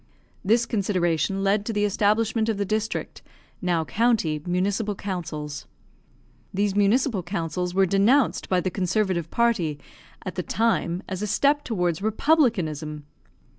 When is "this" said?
0.43-0.65